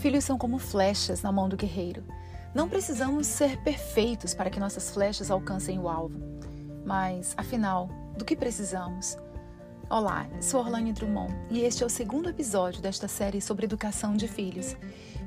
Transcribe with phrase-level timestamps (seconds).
[0.00, 2.02] Filhos são como flechas na mão do guerreiro.
[2.54, 6.18] Não precisamos ser perfeitos para que nossas flechas alcancem o alvo.
[6.86, 9.18] Mas, afinal, do que precisamos?
[9.90, 14.26] Olá, sou Orlane Drummond e este é o segundo episódio desta série sobre educação de
[14.26, 14.74] filhos.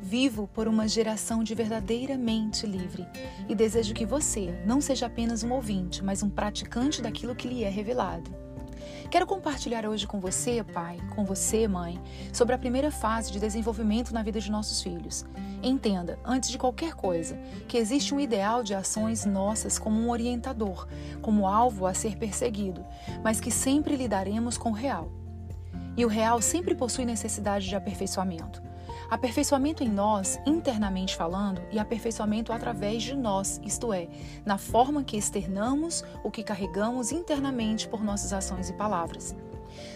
[0.00, 3.04] Vivo por uma geração de verdadeiramente livre
[3.48, 7.64] e desejo que você não seja apenas um ouvinte, mas um praticante daquilo que lhe
[7.64, 8.30] é revelado.
[9.10, 12.00] Quero compartilhar hoje com você, pai, com você, mãe,
[12.32, 15.26] sobre a primeira fase de desenvolvimento na vida de nossos filhos.
[15.60, 20.86] Entenda, antes de qualquer coisa, que existe um ideal de ações nossas como um orientador,
[21.20, 22.86] como alvo a ser perseguido,
[23.20, 25.10] mas que sempre lidaremos com o real.
[25.96, 28.69] E o real sempre possui necessidade de aperfeiçoamento.
[29.10, 34.08] Aperfeiçoamento em nós, internamente falando, e aperfeiçoamento através de nós, isto é,
[34.46, 39.34] na forma que externamos o que carregamos internamente por nossas ações e palavras.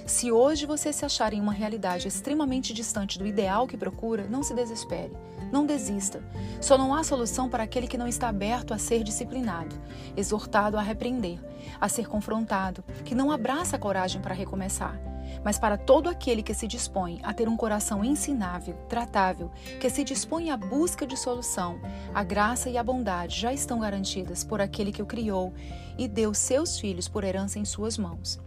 [0.04, 4.42] Se hoje você se achar em uma realidade extremamente distante do ideal que procura, não
[4.42, 5.12] se desespere,
[5.52, 6.20] não desista.
[6.60, 9.76] Só não há solução para aquele que não está aberto a ser disciplinado,
[10.16, 11.38] exortado a repreender,
[11.80, 16.54] a ser confrontado, que não abraça a coragem para recomeçar mas para todo aquele que
[16.54, 21.80] se dispõe a ter um coração ensinável, tratável, que se dispõe à busca de solução,
[22.14, 25.52] a graça e a bondade já estão garantidas por aquele que o criou
[25.98, 28.38] e deu seus filhos por herança em suas mãos.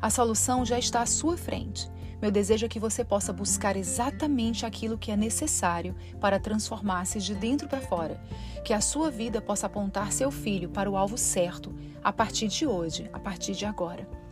[0.00, 1.90] A solução já está à sua frente.
[2.20, 7.34] Meu desejo é que você possa buscar exatamente aquilo que é necessário para transformar-se de
[7.34, 8.18] dentro para fora,
[8.64, 12.66] que a sua vida possa apontar seu filho para o alvo certo a partir de
[12.66, 14.23] hoje, a partir de agora.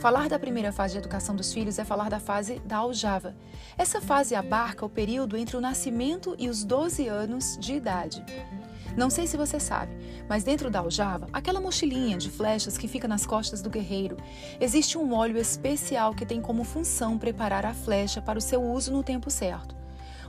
[0.00, 3.36] Falar da primeira fase de educação dos filhos é falar da fase da aljava.
[3.76, 8.24] Essa fase abarca o período entre o nascimento e os 12 anos de idade.
[8.96, 9.92] Não sei se você sabe,
[10.26, 14.16] mas dentro da aljava, aquela mochilinha de flechas que fica nas costas do guerreiro,
[14.58, 18.90] existe um óleo especial que tem como função preparar a flecha para o seu uso
[18.90, 19.79] no tempo certo.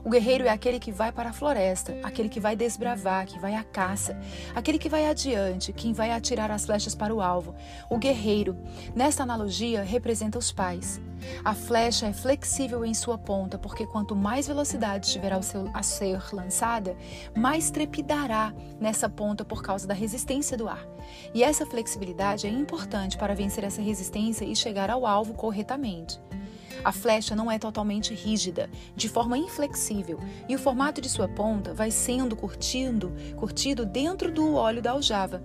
[0.04, 3.54] O guerreiro é aquele que vai para a floresta, aquele que vai desbravar, que vai
[3.54, 4.20] à caça,
[4.56, 7.53] aquele que vai adiante, quem vai atirar as flechas para o alvo.
[7.90, 8.58] O guerreiro,
[8.96, 11.00] nesta analogia, representa os pais.
[11.46, 15.84] A flecha é flexível em sua ponta, porque quanto mais velocidade tiver ao seu, a
[15.84, 16.98] ser lançada,
[17.38, 20.84] mais trepidará nessa ponta por causa da resistência do ar.
[21.31, 26.20] E essa flexibilidade é importante para vencer essa resistência e chegar ao alvo corretamente.
[26.84, 30.19] A flecha não é totalmente rígida, de forma inflexível,
[30.50, 35.44] e o formato de sua ponta vai sendo curtindo, curtido dentro do óleo da aljava.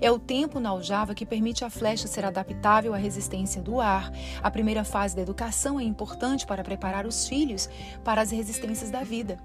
[0.00, 4.10] É o tempo na aljava que permite à flecha ser adaptável à resistência do ar.
[4.42, 7.68] A primeira fase da educação é importante para preparar os filhos
[8.02, 9.38] para as resistências da vida.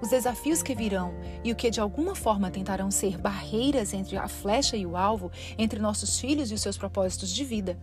[0.00, 1.12] Os desafios que virão
[1.42, 5.30] e o que de alguma forma tentarão ser barreiras entre a flecha e o alvo,
[5.58, 7.78] entre nossos filhos e os seus propósitos de vida.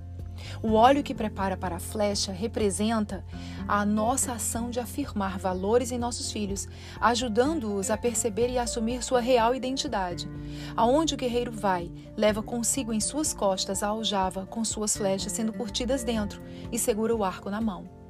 [0.62, 3.25] O óleo que prepara para a flecha representa
[3.68, 6.68] a nossa ação de afirmar valores em nossos filhos,
[7.00, 10.29] ajudando-os a perceber e assumir sua real identidade.
[10.75, 15.53] Aonde o guerreiro vai, leva consigo em suas costas a aljava com suas flechas sendo
[15.53, 16.41] curtidas dentro
[16.72, 18.02] e segura o arco na mão.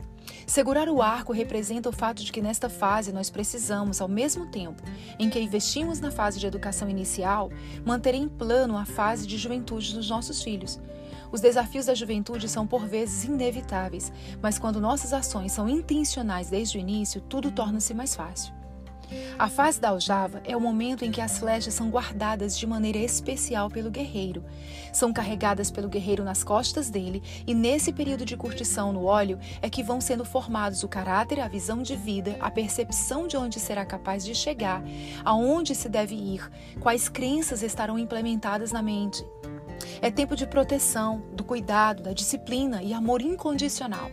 [0.46, 4.82] Segurar o arco representa o fato de que nesta fase nós precisamos, ao mesmo tempo
[5.18, 7.50] em que investimos na fase de educação inicial,
[7.86, 10.80] manter em plano a fase de juventude dos nossos filhos.
[11.32, 14.12] Os desafios da juventude são por vezes inevitáveis,
[14.42, 18.54] mas quando nossas ações são intencionais desde o início, tudo torna-se mais fácil.
[19.38, 22.98] A fase da aljava é o momento em que as flechas são guardadas de maneira
[22.98, 24.44] especial pelo guerreiro.
[24.94, 29.70] São carregadas pelo guerreiro nas costas dele, e nesse período de curtição no óleo é
[29.70, 33.86] que vão sendo formados o caráter, a visão de vida, a percepção de onde será
[33.86, 34.82] capaz de chegar,
[35.26, 36.50] aonde se deve ir,
[36.80, 39.26] quais crenças estarão implementadas na mente.
[40.02, 44.12] É tempo de proteção, do cuidado, da disciplina e amor incondicional.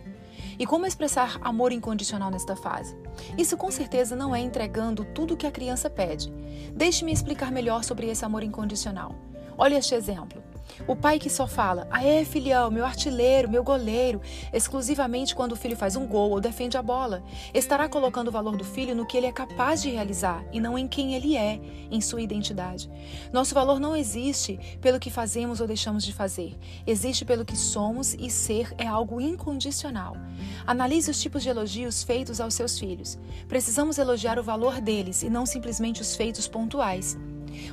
[0.57, 2.97] E como expressar amor incondicional nesta fase?
[3.37, 6.29] Isso com certeza não é entregando tudo o que a criança pede.
[6.75, 9.15] Deixe-me explicar melhor sobre esse amor incondicional.
[9.59, 10.41] Olha este exemplo.
[10.87, 14.21] O pai que só fala, aê filhão, meu artilheiro, meu goleiro,
[14.53, 17.21] exclusivamente quando o filho faz um gol ou defende a bola,
[17.53, 20.77] estará colocando o valor do filho no que ele é capaz de realizar e não
[20.77, 21.59] em quem ele é,
[21.91, 22.89] em sua identidade.
[23.33, 26.57] Nosso valor não existe pelo que fazemos ou deixamos de fazer,
[26.87, 30.15] existe pelo que somos e ser é algo incondicional.
[30.65, 33.19] Analise os tipos de elogios feitos aos seus filhos.
[33.49, 37.17] Precisamos elogiar o valor deles e não simplesmente os feitos pontuais.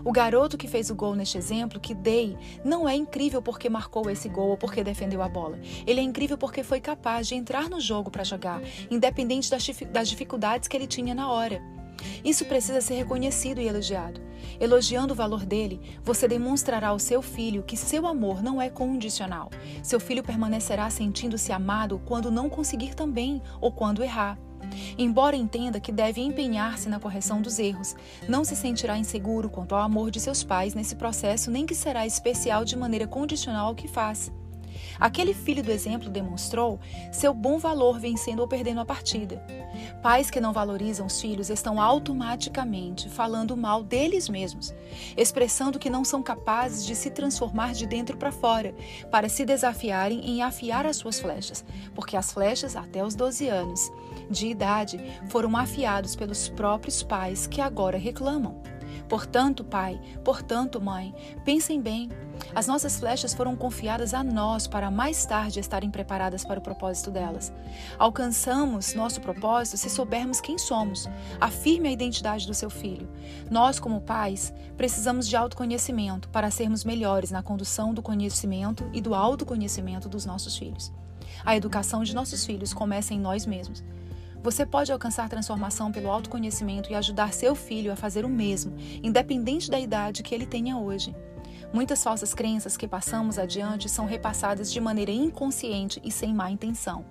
[0.05, 4.11] O garoto que fez o gol neste exemplo, que dei, não é incrível porque marcou
[4.11, 5.59] esse gol ou porque defendeu a bola.
[5.87, 10.69] Ele é incrível porque foi capaz de entrar no jogo para jogar, independente das dificuldades
[10.69, 11.63] que ele tinha na hora.
[12.25, 14.21] Isso precisa ser reconhecido e elogiado.
[14.61, 19.51] Elogiando o valor dele, você demonstrará ao seu filho que seu amor não é condicional.
[19.83, 24.39] Seu filho permanecerá sentindo-se amado quando não conseguir também ou quando errar.
[24.99, 27.95] Embora entenda que deve empenhar-se na correção dos erros,
[28.29, 32.07] não se sentirá inseguro quanto ao amor de seus pais nesse processo, nem que será
[32.07, 34.33] especial de maneira condicional ao que faz.
[34.99, 36.81] Aquele filho do exemplo demonstrou
[37.13, 39.45] seu bom valor vencendo ou perdendo a partida.
[40.03, 44.75] Pais que não valorizam os filhos estão automaticamente falando mal deles mesmos,
[45.17, 48.75] expressando que não são capazes de se transformar de dentro para fora,
[49.11, 51.65] para se desafiarem em afiar as suas flechas,
[51.95, 53.91] porque as flechas, até os 12 anos
[54.31, 58.76] de idade, foram afiados pelos próprios pais que agora reclamam.
[59.09, 61.15] Portanto, pai, portanto, mãe,
[61.45, 62.11] pensem bem.
[62.55, 67.11] As nossas flechas foram confiadas a nós para mais tarde estarem preparadas para o propósito
[67.11, 67.53] delas.
[67.99, 71.09] Alcançamos nosso propósito se soubermos quem somos.
[71.41, 73.09] Afirme a identidade do seu filho.
[73.51, 79.15] Nós, como pais, precisamos de autoconhecimento para sermos melhores na condução do conhecimento e do
[79.15, 80.93] autoconhecimento dos nossos filhos.
[81.45, 83.83] A educação de nossos filhos começa em nós mesmos.
[84.47, 89.69] Você pode alcançar transformação pelo autoconhecimento e ajudar seu filho a fazer o mesmo, independente
[89.69, 91.13] da idade que ele tenha hoje.
[91.73, 97.05] Muitas falsas crenças que passamos adiante são repassadas de maneira inconsciente e sem má intenção.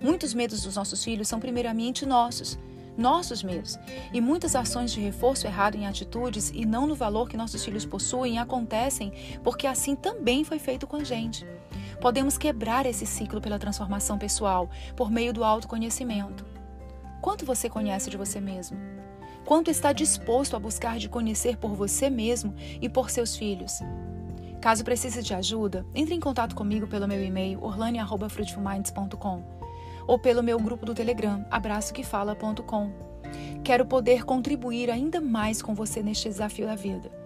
[0.00, 2.58] Muitos medos dos nossos filhos são primeiramente nossos,
[2.98, 3.78] nossos medos.
[4.12, 7.86] E muitas ações de reforço errado em atitudes e não no valor que nossos filhos
[7.86, 9.12] possuem acontecem
[9.44, 11.46] porque assim também foi feito com a gente.
[12.00, 16.58] Podemos quebrar esse ciclo pela transformação pessoal, por meio do autoconhecimento.
[17.20, 18.78] Quanto você conhece de você mesmo?
[19.44, 23.80] Quanto está disposto a buscar de conhecer por você mesmo e por seus filhos?
[24.60, 29.42] Caso precise de ajuda, entre em contato comigo pelo meu e-mail orlane@fruitfulminds.com
[30.06, 32.92] ou pelo meu grupo do Telegram abraçoquefala.com.
[33.62, 37.19] Quero poder contribuir ainda mais com você neste desafio da vida.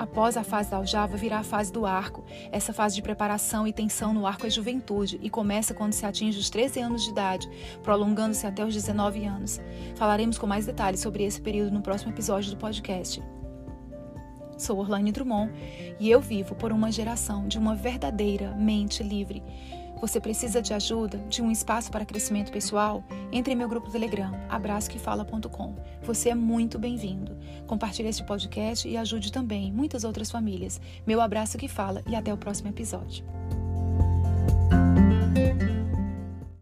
[0.00, 2.24] Após a fase da aljava virá a fase do arco.
[2.50, 6.38] Essa fase de preparação e tensão no arco é juventude e começa quando se atinge
[6.38, 7.46] os 13 anos de idade,
[7.82, 9.60] prolongando-se até os 19 anos.
[9.96, 13.22] Falaremos com mais detalhes sobre esse período no próximo episódio do podcast.
[14.56, 15.52] Sou Orlane Drummond
[16.00, 19.42] e eu vivo por uma geração de uma verdadeira mente livre.
[20.00, 23.04] Você precisa de ajuda, de um espaço para crescimento pessoal?
[23.30, 25.76] Entre em meu grupo Telegram, abraçoquefala.com.
[26.02, 27.36] Você é muito bem-vindo.
[27.66, 30.80] Compartilhe este podcast e ajude também muitas outras famílias.
[31.06, 33.24] Meu abraço que fala e até o próximo episódio.